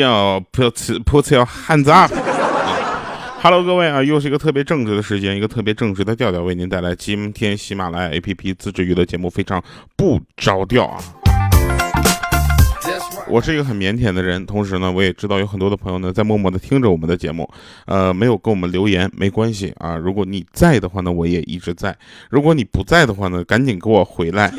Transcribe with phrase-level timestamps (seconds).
[0.00, 0.74] 要 put
[1.04, 2.12] put your hands up。
[3.42, 9.62] Hello，各位啊，又是一个特别正直的时间，一个特别正直的调调，为您带来今天喜马拉雅 APP 自制娱乐节目，非常
[9.96, 11.00] 不着调啊。
[13.28, 17.48] 我是一个很腼腆的人，同时呢，我也知道有很多的朋友呢在默默的听着我们的节目，
[17.86, 19.96] 呃，没有给我们留言，没关系啊。
[19.96, 21.92] 如果你在的话呢，我也一直在；
[22.28, 24.52] 如果你不在的话呢，赶紧给我回来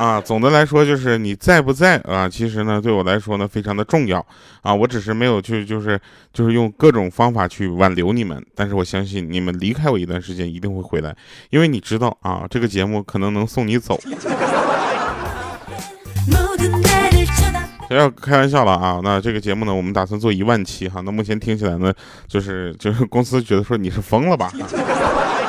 [0.00, 0.20] 啊。
[0.20, 4.24] 总的来说，就是你在不在啊，其实呢，对我来说呢，非常的重要
[4.62, 4.74] 啊。
[4.74, 6.00] 我只是没有去，就是
[6.32, 11.14] 就是用各种方法去挽留你们，但是我相信你们离开我一段时间一定会回来，
[11.50, 14.00] 因为你知道啊，这个节目可能能送你走。
[17.88, 19.00] 不 要开玩笑了啊！
[19.02, 21.00] 那这个节目呢，我们打算做一万期哈。
[21.00, 21.92] 那目前听起来呢，
[22.28, 24.52] 就是就是公司觉得说你是疯了吧？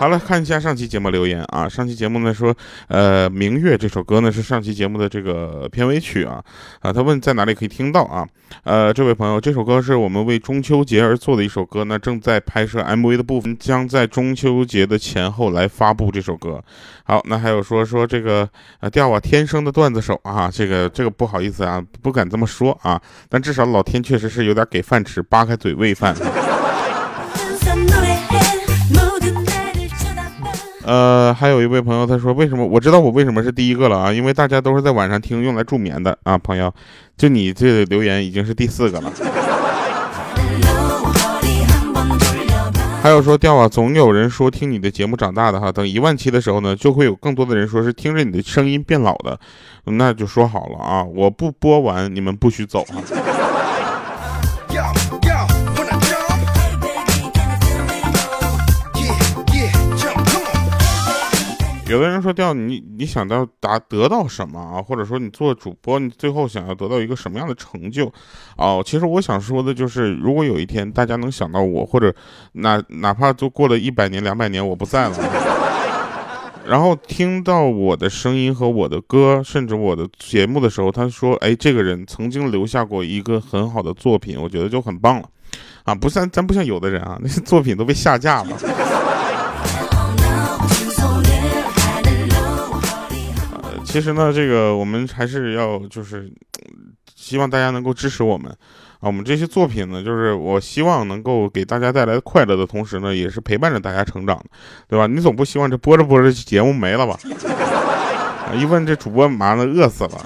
[0.00, 1.68] 好了，看一下上期节目留言啊。
[1.68, 2.56] 上期节目呢说，
[2.88, 6.42] 呃，《明月》这首歌呢是上期节目的这个片尾曲啊。
[6.80, 8.26] 啊，他问在哪里可以听到啊？
[8.64, 16.64] 呃，这位朋友，这首歌是我们为中秋节而做的一首歌，那正在拍摄 MV 的部分，将在中秋节的前后来发布这首歌。
[17.04, 18.48] 好，那还有说说这个
[18.80, 22.98] 呃调啊，天生的段子手啊，这个这个不好意思啊，不敢这么说啊，
[23.28, 26.16] 但至少老天确实是有点给饭吃，扒开嘴喂饭。
[30.82, 34.12] 呃，还有一位朋友，他说：“为什么我知道我为什么是第一个了啊？
[34.12, 36.72] 因为大家都是在晚上听，用来助眠的啊。”朋友，
[37.16, 39.12] 就你这留言已经是第四个了。
[43.02, 49.38] 还有说调啊，总有人说听你的节目长大的哈，等一万期的时候呢，就会有更多的人说是听着你的声音变老的，
[49.84, 53.00] 那就说好了啊，我不播完你们不许走啊。
[61.90, 64.80] 有的人说调你你想到达得到什么啊？
[64.80, 68.10] 或者说你做主播，你最后想要得到一个什么样的成就？
[68.56, 72.14] 哦，其实我想说的就是，如果有一天大家能想到我，或者
[72.52, 75.16] 哪哪怕都过了一百年、两百年我不在了，
[76.64, 85.28] 然后听到我的声音和我的歌，甚至我的节目的时候，他说：“哎，这个人曾经留下过一个很好的作品，我觉得就很棒了。”
[85.82, 88.56] 啊，不像咱不像有的人啊，那些作品都被下架了。
[93.90, 96.32] 其实呢，这个我们还是要就是
[97.16, 98.48] 希望大家能够支持我们
[99.00, 99.08] 啊。
[99.08, 104.40] 我们这些作品呢，就是我希望能够给大家带来快乐的同时呢，也是陪伴着大家成长，
[104.88, 105.08] 对吧？
[105.08, 107.18] 你总不希望这播着播着节目没了吧？
[108.54, 110.24] 一问这主播妈的饿死了，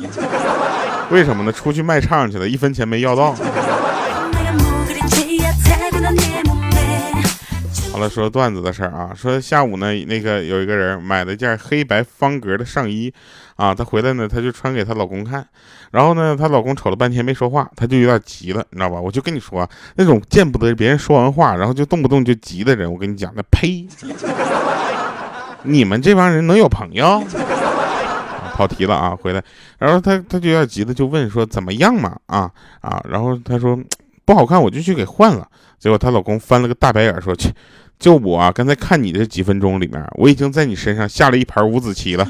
[1.11, 1.51] 为什么呢？
[1.51, 3.35] 出去卖唱去了，一分钱没要到。
[7.95, 13.15] 好了，说段子的事儿啊，说下午呢，那个有一个人买了件黑白方格的上衣，
[13.55, 15.47] 啊，她回来呢，她就穿给她老公看，
[15.93, 19.01] 然后呢，她老公瞅了半天没说话，她就有点急了，你知道吧？
[19.01, 23.87] 我就跟你说，那种见不得别人说完话，然后就动不动就急的人，我跟你讲，那呸！
[25.63, 27.23] 你们这帮人能有朋友？
[28.55, 29.41] 跑题了啊，回来，
[29.79, 32.17] 然后她她就有点急的就问说怎么样嘛？
[32.27, 32.51] 啊
[32.81, 33.79] 啊，然后她说
[34.25, 35.47] 不好看，我就去给换了。
[35.79, 37.55] 结果她老公翻了个大白眼说去。
[38.05, 42.29] 就我啊，刚才看你的几分钟里面，我已经在你身上下了一盘五子棋了。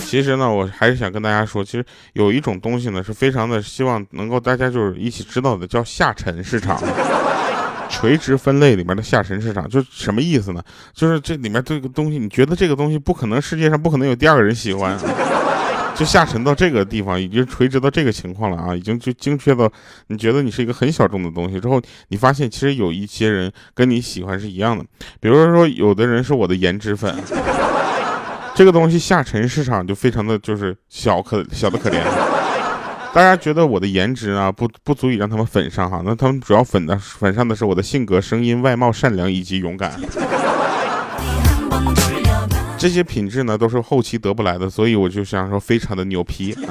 [0.00, 1.84] 其实呢，我还是想跟大家说，其实
[2.14, 6.82] 有一种东西呢，是非常的希望能够大家就是一起知道的，叫下沉市场。
[7.88, 10.60] 垂直分类里面的下沉市场，就什么意思呢？
[10.92, 14.98] 就是这里面这个东西，你觉得这个东西不可能，世界上不可能有第二个人喜欢。
[15.98, 18.72] 就下沉到这个地方，已经垂直到这个情况了啊！
[18.72, 19.68] 已经就精确到
[20.06, 24.84] 你觉得你是一个很小众的东西之后，你发现其实有一些人跟你喜欢是一样的。
[25.18, 27.12] 比如说，有的人是我的颜值粉，
[28.54, 32.00] 这个东西下沉市场就非常的就是小可小的可怜。
[33.12, 40.00] 大家觉得我的颜值啊不不足以让他们粉上哈，那他们主要粉的粉上的是我的性格、声音、外貌、善良以及勇敢。
[42.78, 46.56] 这些品质呢都是后期得不来的，所以我就想说非常的牛批。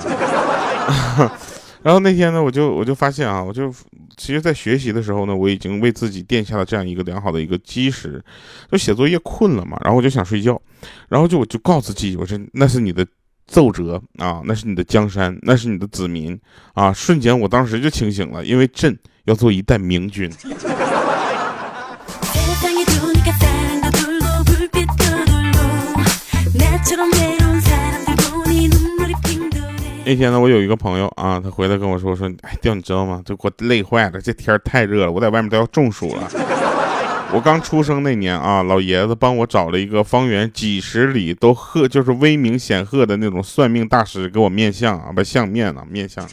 [1.84, 3.72] 然后那天呢，我就我就发现啊，我就
[4.18, 8.22] 其实，在学习的时候呢，我已经为自己垫下了这样一个良好的一个基石。
[8.72, 10.60] 就写作业困了嘛，然后我就想睡觉，
[11.08, 13.06] 然后就我就告诉自己，我说那是你的
[13.46, 16.38] 奏折啊，那是你的江山，那是你的子民
[16.74, 16.92] 啊。
[16.92, 20.30] 瞬间，我当时就清醒了，因为朕要做一代明君。
[30.04, 33.22] 那天呢，我有一个朋友啊，他回来跟我说说，哎，调你知道吗？
[33.24, 36.28] 这给我累坏了，这天太热了，我在外面都要中暑了。
[37.32, 46.28] 我刚出生那年啊，老爷子帮我找了一个方圆几十里都赫，就是威名显赫的那种算命大师给我面相啊，不相面呢，面相。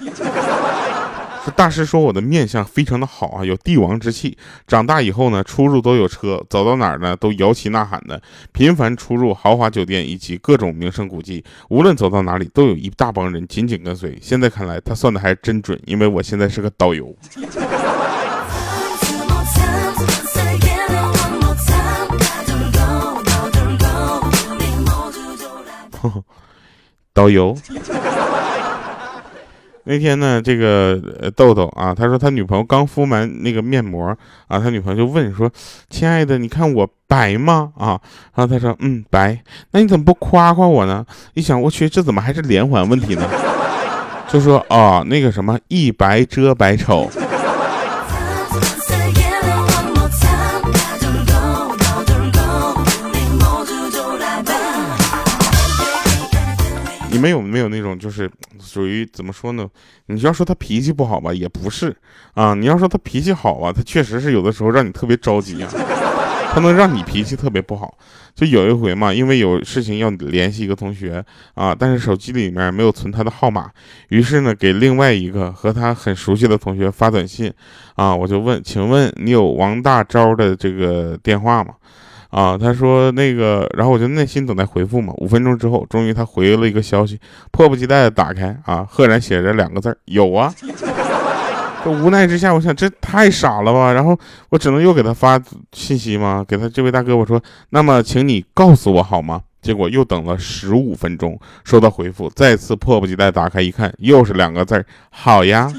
[1.44, 4.38] 这大师说我的面相非常的好啊，有帝王之气。
[4.67, 11.44] 长大以后呢，出入都有车，走到哪儿呢都摇旗呐喊的，频繁出入豪华酒店以及各种名胜古迹。
[11.69, 14.19] 无论走到哪里，都有一大帮人紧紧跟随。
[14.23, 17.14] 现在看来，他算的还真准，因为我现在是个导游。
[27.12, 27.55] 导游。
[29.85, 34.17] 那天呢，这个豆豆啊，他说他女朋友刚敷完那个面膜
[34.49, 35.51] 啊，他女朋友就问说
[35.91, 38.01] ：“亲爱的，你看我白吗？”啊，
[38.35, 39.39] 然后他说：“嗯，白。
[39.73, 41.05] 那你怎么不夸夸我呢？”
[41.35, 43.23] 一想，我去，这怎么还是连环问题呢？
[44.29, 47.09] 就说啊，那个什么，一白遮百丑。
[57.15, 58.29] 你们有没有那种就是
[58.61, 59.69] 属于怎么说呢？
[60.07, 61.97] 你要说他脾气不好吧，也不是
[62.33, 62.55] 啊。
[62.55, 65.71] 你要说他脾气好啊，他确实是有的时候让你特别着急啊，
[66.51, 67.97] 他能让你脾气特别不好。
[68.35, 71.25] 就有一回嘛，因为有事情要联系一个同学
[71.55, 73.71] 啊，但是手机里面没有存他的号码，
[74.09, 77.53] 于是呢给另外一个和他很熟悉的同学发短信
[77.95, 81.75] 啊，我就问，请问你有王大钊的这个电话吗？
[82.35, 85.15] 啊，他说那个，然后我就耐心等待回复嘛。
[85.19, 87.17] 五分钟之后，终于他回了一个消息，
[87.53, 90.53] 迫不及待的打开啊，赫然写着两个字有啊。
[91.85, 93.93] 这无奈之下，我想这太傻了吧。
[93.93, 95.41] 然后我只能又给他发
[95.73, 97.41] 信息嘛，给他这位大哥我说，
[97.71, 99.41] 那么请你告诉我好吗？
[99.63, 105.73] 结果又等了十五分钟，收到回复，再次迫不及待打开一看，又是两个字好呀。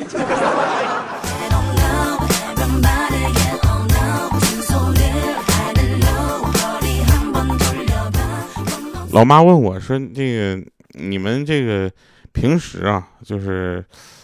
[9.15, 10.61] 老妈问我说：“这个
[10.99, 11.89] 你们这个
[12.33, 13.81] 平时啊，就是，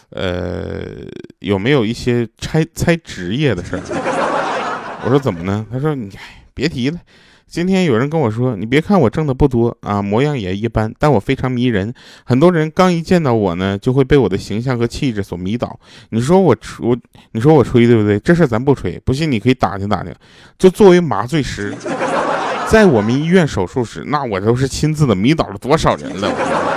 [0.10, 0.82] 呃，
[1.40, 3.82] 有没有一些猜猜职业的事儿？”
[5.06, 6.12] 我说：“怎么呢？”他说：“你
[6.54, 7.00] 别提了，
[7.48, 11.94] 今天有人跟我说，你别看我挣的不多啊，模样也一般，但我非常迷人。
[12.26, 15.80] 很多人刚一见到我呢，就会被我的形象和气质所迷倒。
[16.10, 16.86] 你说我吹，
[17.32, 18.20] 你说我吹对不对？
[18.20, 20.14] 这事咱不吹，不信你可以打听打听。
[20.60, 21.74] 就作为麻醉师。”
[22.72, 26.71] 在我们医院手术室，那我都是亲自的迷倒了多少人了。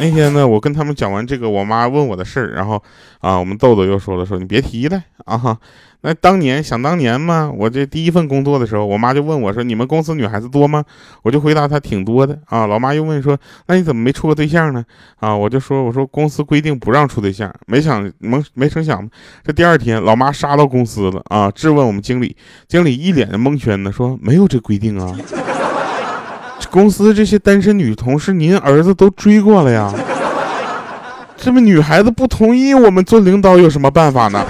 [0.00, 2.82] 那天呢，我跟他们讲完这个，我妈问我的事儿，然后
[3.20, 5.58] 啊，我们豆豆又说了，说你别提了啊。
[6.02, 10.82] 那当年想当年嘛，我这第一份工作的时候，我妈就问我说：“你们公司女孩子多吗？”
[11.22, 12.66] 我就回答她挺多的啊。
[12.66, 13.38] 老妈又问说
[13.68, 14.82] ：“那你怎么没处过对象呢？”
[15.20, 19.06] 啊，我就说：“我说公司规定不让处对象。”没想没没成想，
[19.44, 22.34] 这第二天老妈杀到公司了啊，质问我们经理，
[22.66, 25.14] 经理一脸的蒙圈呢，说：“没有这规定啊，
[26.70, 29.92] 公司这些单身女同事，您儿子都追过了呀，
[31.36, 34.44] 这么女孩子不同意，我们做领导有什么办法呢？”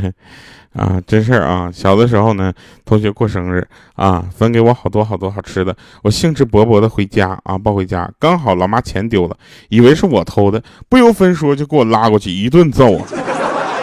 [0.74, 1.70] 啊，真事儿啊！
[1.72, 2.52] 小的时候呢，
[2.84, 9.36] 同学过生日啊，分给我好多好多好吃的，我兴致勃勃的回家啊，抱回家，刚好老妈钱丢了，
[9.68, 13.06] 以为是我偷的，不由分说就给我拉过去一顿揍啊！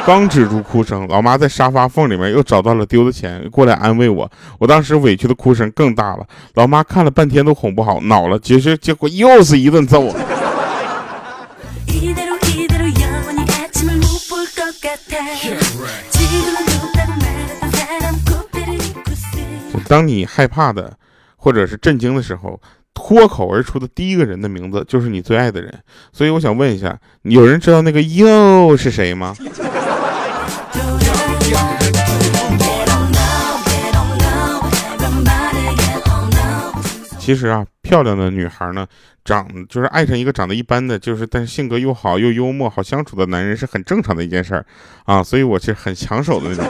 [0.06, 6.26] 刚止住哭声，老妈在沙发缝里面又找到了丢的钱，过来安慰我，我当时委屈的哭声更大了，
[6.56, 10.14] 老妈看了半天都哄不好，恼了，结实结果又是一顿揍！
[19.88, 20.98] 当你害怕的，
[21.36, 22.62] 或者是震惊的时候，
[22.94, 25.74] 脱口而出的第一个人的名字就是你最爱的人。
[26.14, 29.36] 所以我想问一下，有人知道那个又是谁吗？
[37.20, 38.88] 其实啊，漂亮的女孩呢，
[39.24, 44.66] 长就是爱上一个长得一般的，就是但是性格又好又幽默、好相处的男人是很正常的一件事儿
[45.06, 45.24] 啊。
[45.24, 46.66] 所以我是很抢手的那种。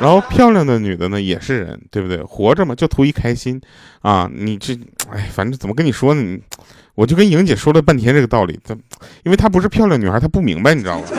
[0.00, 2.22] 然后漂亮的女的呢也是人，对不对？
[2.22, 3.60] 活着嘛就图一开心，
[4.00, 4.74] 啊，你这，
[5.12, 6.22] 哎，反正怎么跟你说呢？
[6.22, 6.40] 你，
[6.94, 8.74] 我就跟莹姐说了半天这个道理，她，
[9.24, 11.06] 因为她不是漂亮女孩，她不明白，你知道吗？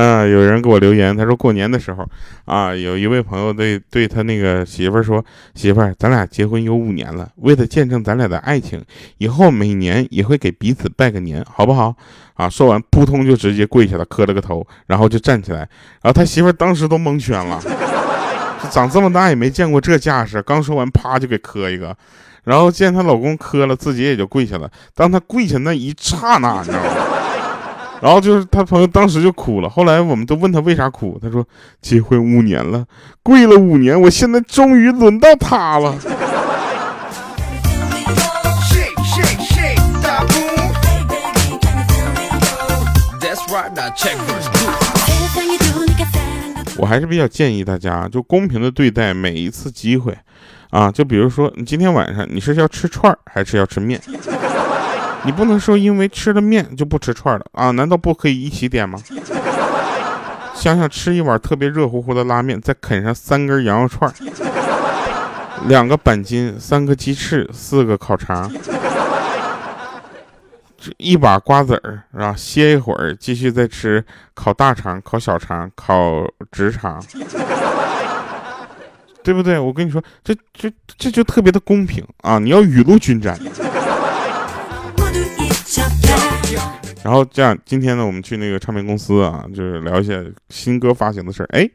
[0.00, 2.08] 嗯，有人给我留言，他说过年的时候
[2.44, 5.24] 啊，有一位朋友对对他那个媳妇儿说
[5.56, 8.80] ：“媳妇儿，咱俩结婚有五年了，为了见证咱俩的爱情，
[9.16, 11.92] 以后每年也会给彼此拜个年，好不好？”
[12.38, 15.58] 啊，说完扑通就直接跪下了，磕了个头，然后就站起来，
[16.00, 17.60] 然后他媳妇儿当时都蒙圈了，
[18.70, 21.96] 长这么大也没见过这架势，刚说完啪就给磕一个，
[22.44, 24.70] 然后见她老公磕了，自己也就跪下了。
[24.94, 27.07] 当她跪下那一刹那，你知道吗？
[28.00, 31.44] 然后就是他朋友当时就哭了，后来我们都问他为啥哭，他说
[31.82, 32.84] 结婚五年了，
[33.22, 35.94] 跪了五年，我现在终于轮到他了。
[46.76, 50.16] 我还是比较建议大家就公平的对待每一次机会，
[50.70, 54.00] 啊，就比如说你今天晚上你是要吃串还是要吃面？
[55.24, 57.70] 你不能说因为吃了面就不吃串了啊？
[57.72, 58.98] 难道不可以一起点吗？
[60.54, 64.12] 想想吃一碗特别热乎乎的拉面，再啃上三根羊肉串，
[65.66, 68.50] 两个板筋，三个鸡翅，四个烤肠，
[70.96, 72.34] 一把瓜子儿，是吧？
[72.36, 77.00] 歇一会儿，继续再吃烤大肠、烤小肠、烤直肠，
[79.22, 79.58] 对不对？
[79.58, 82.38] 我跟你说，这这这就特别的公平啊！
[82.38, 83.38] 你要雨露均沾。
[87.04, 90.12] 然后这样，今天呢，我们去那个唱片公司啊，就是聊一下
[90.50, 91.46] 新歌发行的事儿。
[91.52, 91.68] 哎，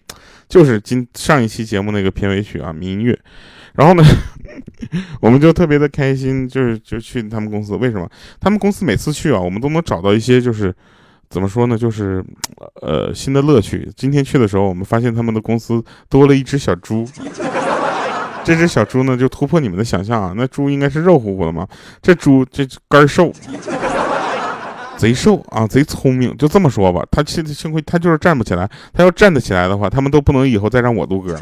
[0.48, 3.18] 就是今上一期节目那个片尾曲啊，民乐。
[3.74, 4.04] 然后呢，
[5.22, 7.76] 我们就特别的开心，就是就去他们公司。
[7.76, 8.08] 为什么？
[8.40, 10.76] 他们公司每次去啊，我们都能找到一些就是
[11.30, 12.24] 怎么说呢，就是
[12.82, 13.90] 呃新的乐趣。
[13.96, 17.08] 今天去的时候，我们发现他们的公司多了一只小猪。
[18.46, 20.34] 这只小猪呢，就突破你们的想象啊！
[20.36, 21.66] 那猪应该是肉乎乎的嘛？
[22.02, 23.32] 这猪这肝瘦。
[25.04, 27.06] 贼瘦啊，贼聪明，就这么说吧。
[27.12, 31.42] 他幸幸亏他就是站不起来，他要站得起来的话，他们都不能以后再让我录歌了。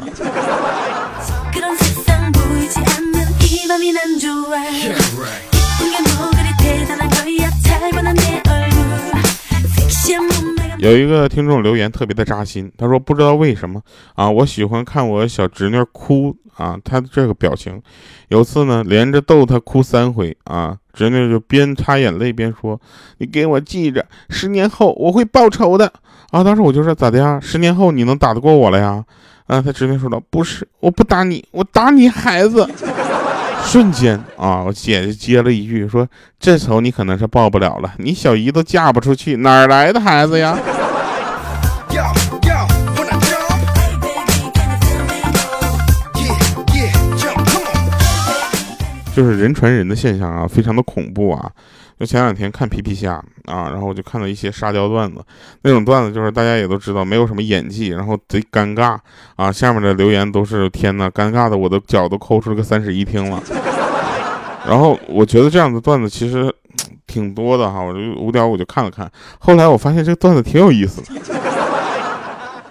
[10.78, 13.80] 有一个听众留言特别的扎心，他说不知道为什么
[14.16, 17.80] 啊，我喜欢看我小侄女哭啊，她这个表情，
[18.26, 22.80] 有次呢连着逗她哭三回啊，侄女就边擦眼泪边说
[23.18, 25.92] ：“你给我记着，十年后我会报仇的
[26.30, 27.38] 啊。”当时我就说咋的呀？
[27.42, 29.04] 十年后你能打得过我了呀？
[29.46, 32.68] 啊，他侄女说道：“不是，我不打你，我打你孩子。
[33.64, 36.06] ”瞬间啊，我姐姐接了一句说
[36.38, 40.58] ：“这仇你可能是报不了了，你小姨都嫁不出去，哪来的孩子呀？”
[49.14, 51.50] 就是人传人的现象啊，非常的恐怖啊。
[52.00, 53.12] 就前两天看皮皮虾
[53.44, 55.22] 啊，然后我就看到一些沙雕段子，
[55.62, 58.98] 那种段子就是大家也都知道，没有什么演技，然后贼尴尬
[59.36, 59.52] 啊。
[59.52, 63.40] 下面的留言都是天呐，尴尬的我的脚都抠出了个三室一厅了。
[64.66, 66.52] 然后我觉得这样的段子其实
[67.06, 71.20] 挺多的哈，我就无聊我就看了看，后来我发现这个段子挺有意思的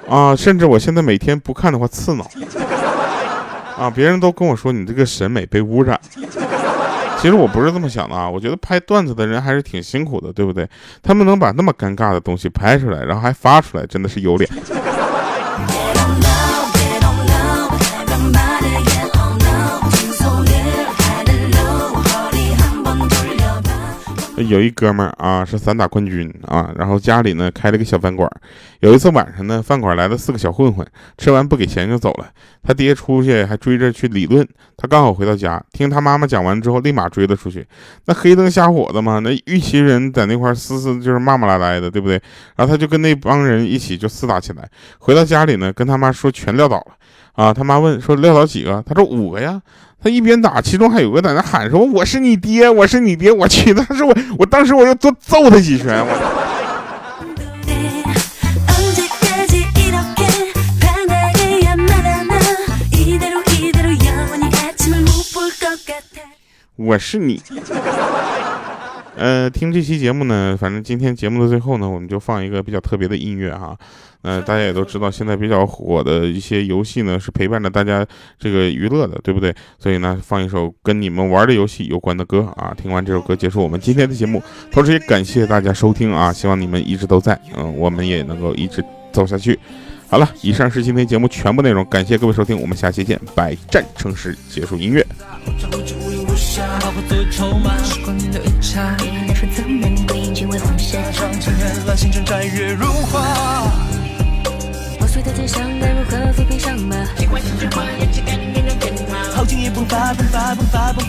[0.10, 2.25] 啊，甚至我现在每天不看的话刺挠
[3.82, 6.00] 啊，别人都跟我说你这个审美被污染。
[7.20, 10.70] 其实我不是这么想的啊，我觉得拍段子的人还是挺辛苦的，对不对？
[11.02, 14.48] 他们能把那么尴尬的东西拍出来，然后还发出来，真的是有脸。
[24.48, 28.29] 有一哥们儿啊，是散打冠军啊，然后家里呢开了个小饭馆。
[28.79, 30.86] 有一次晚上呢，饭馆来了四个小混混，
[31.17, 32.27] 吃完不给钱就走了。
[32.63, 37.65] 他爹出去还追着去理论，他刚好回到家，听他妈妈讲完之后，立马追了出去。
[38.05, 42.21] 那黑灯瞎火的嘛，那一群人在那块嘶嘶就是骂骂咧咧的，对不对？
[42.55, 44.67] 然后他就跟那帮人一起就厮打起来。
[45.00, 46.93] 回到家里呢，跟他妈说全撂倒了。
[47.33, 48.83] 啊，他妈问说撂倒几个？
[48.86, 49.62] 他说五个呀。
[50.03, 56.03] 他一边打，其中还有个在那喊说：“我是你爹，我是你爹！”我去， 当时我，我当时我就多揍他几拳。
[56.03, 56.48] 我。
[66.77, 67.39] 我是你。
[69.15, 73.77] 呃，听这期节目呢，反正今天节目的最后呢，我们就放一个比较特别的音乐哈。
[74.22, 78.06] 呃，大家也都知道，现在比较火的一些游戏呢，是陪伴着大家
[78.38, 79.54] 这个娱乐的，对不对？
[79.80, 82.74] 所以呢，放一首跟你们玩的游戏有关的歌啊。
[82.75, 84.42] 听完这首歌，结束我们今天的节目。
[84.72, 89.60] 同时也感谢大家收听啊，希望你们一直都在，嗯，我们也能够一直走下去。
[90.08, 93.20] 好了，以上是今天节目全部内容，感谢各位收听，我们下期见。
[93.34, 95.06] 百战成诗，结束音乐。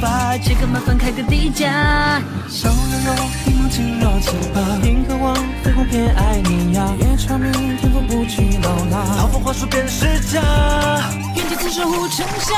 [0.02, 0.38] 迸发，迸发。
[0.38, 2.20] 这个麻烦开个低价。
[2.48, 3.16] 笑容容，
[3.46, 4.56] 一梦境若奇葩。
[4.84, 5.32] 因渴望
[5.62, 6.92] 飞鸿偏爱你呀。
[6.98, 9.16] 夜长明，天风不惧老衲。
[9.16, 10.42] 老夫话术便是假。
[11.36, 12.52] 愿借此守护城下。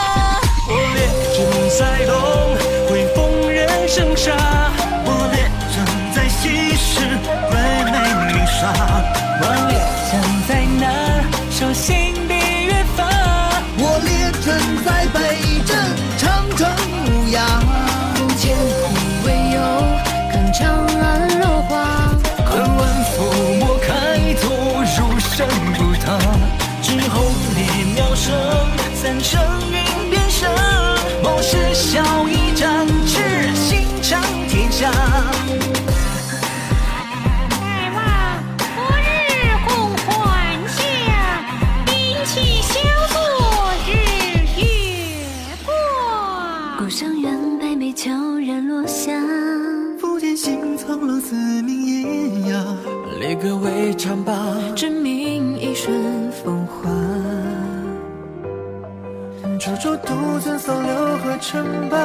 [0.66, 1.38] 我烈正
[1.78, 2.14] 在东，
[2.88, 4.32] 挥风人生杀。
[5.04, 5.76] 我烈正
[6.14, 7.00] 在西时，
[7.50, 7.54] 对
[7.92, 8.72] 美女杀。
[9.40, 9.72] 我烈
[10.10, 10.12] 将
[10.48, 10.82] 在南，
[11.50, 12.14] 手心
[28.14, 28.32] 烈苗生，
[28.94, 29.42] 三生
[29.72, 30.48] 云变生。
[31.22, 34.88] 谋士笑一展翅，心长天下。
[37.50, 37.98] 待往
[38.56, 38.64] 昨
[39.02, 39.08] 日
[39.66, 40.14] 共欢
[40.68, 40.80] 笑，
[41.84, 42.72] 兵器消
[43.12, 43.16] 作
[43.84, 43.90] 日
[44.60, 44.62] 月
[45.66, 45.74] 光。
[46.78, 49.12] 故乡远，北美悄然落下。
[50.00, 52.64] 福建新苍狼四名艳阳，
[53.18, 54.32] 列歌为唱罢。
[60.24, 61.98] 处独尊扫六合称霸，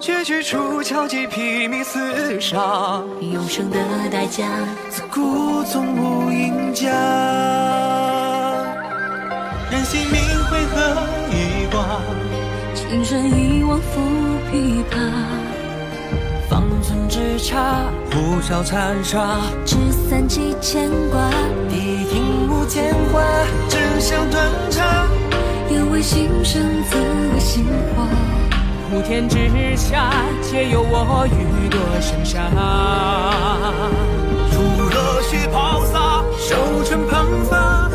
[0.00, 3.02] 绝句出鞘即披靡厮杀。
[3.20, 3.78] 永生的
[4.10, 4.48] 代价。
[4.88, 6.88] 自古从无赢家。
[9.70, 12.00] 任性命会何以挂？
[12.74, 14.00] 情深一往复
[14.50, 14.96] 琵琶。
[16.48, 19.36] 方寸之差，呼啸残杀。
[19.66, 19.76] 纸
[20.08, 21.20] 伞几牵挂。
[21.68, 23.22] 谛听无间话，
[23.68, 25.06] 只想断肠。
[25.72, 26.96] 有为心生，自
[27.32, 27.64] 为心
[27.96, 28.06] 花。
[28.90, 29.36] 普天之
[29.76, 32.50] 下，皆有我欲夺神杀。
[34.52, 37.90] 如热血抛洒，手唇喷发，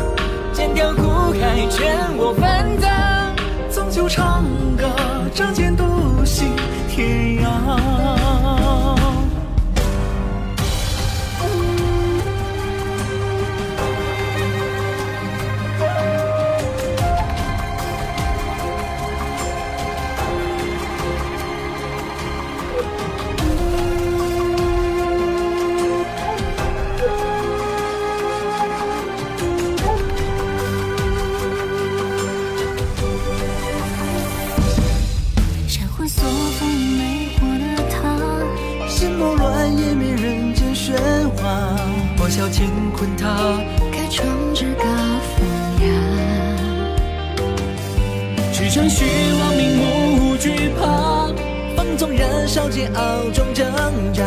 [0.52, 3.34] 剑雕骨开，劝我奋战。
[3.70, 4.44] 纵酒长
[4.76, 4.88] 歌，
[5.32, 5.84] 仗剑独
[6.24, 6.48] 行
[6.88, 8.17] 天涯。
[38.98, 40.90] 心魔乱也灭人间喧
[41.36, 41.76] 哗。
[42.16, 43.28] 破晓乾坤塔，
[43.92, 44.84] 开创至高
[45.36, 45.46] 风
[45.86, 45.88] 雅。
[48.52, 49.04] 驰骋虚
[49.40, 49.84] 妄，明目
[50.32, 51.30] 无惧怕。
[51.76, 53.72] 放纵燃烧煎熬中挣
[54.12, 54.24] 扎。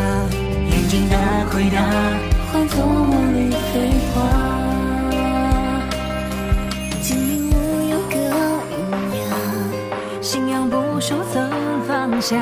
[0.70, 1.18] 眼睛的
[1.50, 1.76] 回答，
[2.50, 4.22] 换作梦里飞花。
[7.02, 8.16] 今明无有个
[8.70, 8.80] 无
[9.18, 11.46] 恙，信仰不输怎
[11.86, 12.38] 放下？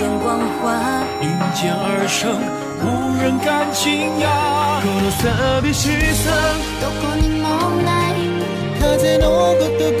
[0.00, 0.72] 眼光华，
[1.20, 2.32] 因剑而生，
[2.80, 2.84] 无
[3.20, 4.80] 人敢轻压。
[4.82, 6.32] 若落色别失色，
[6.80, 7.44] どこにも
[7.84, 8.16] ない。
[8.80, 9.92] 風のごと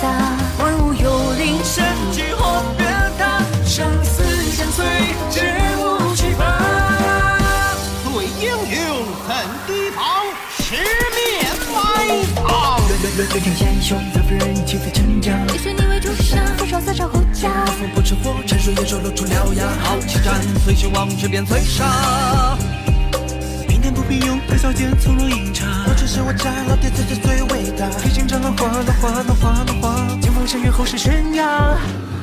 [0.00, 0.08] 洒。
[0.58, 4.84] 万物有灵，神机后变大，生死相随，
[5.30, 6.42] 绝无惧怕。
[8.04, 8.78] 对英雄
[9.26, 9.28] 恨
[9.66, 10.24] 地旁，
[10.58, 10.74] 十
[11.16, 11.20] 面
[11.72, 11.76] 埋
[12.34, 12.38] 藏。
[13.02, 15.32] 人人天下英雄，责不人一起飞成家。
[15.48, 17.50] 追随你为主上，扶手四朝后家。
[17.78, 19.66] 风不吃火，沉睡野兽露出獠牙。
[19.82, 22.56] 豪气战，随心往这边追杀。
[23.80, 25.64] 明天不必用推扫间从容饮茶。
[25.88, 27.88] 我只是我家老爹最最最伟大。
[28.02, 30.20] 披荆斩棘，花浪花浪花浪花。
[30.20, 31.48] 前方山岳后是悬崖。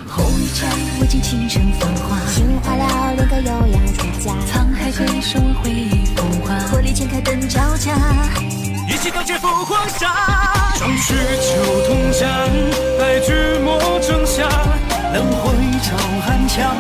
[0.08, 0.70] 红衣战，
[1.02, 2.20] 未尽倾城繁华。
[2.30, 4.34] 情话了，练个优雅自家。
[4.54, 6.54] 沧海岁生回忆风华。
[6.70, 7.92] 火力全开灯交加。
[8.88, 10.14] 一起刀剑赴黄沙。
[10.78, 12.30] 壮士秋同江，
[13.00, 13.34] 白驹
[13.66, 14.48] 莫争下。
[15.12, 16.78] 冷回照寒枪。